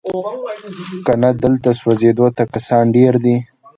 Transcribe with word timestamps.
کنه 1.05 1.29
دلته 1.43 1.69
سوځېدو 1.81 2.25
ته 2.37 2.43
کسان 2.53 2.83
ډیر 2.97 3.13
دي 3.25 3.35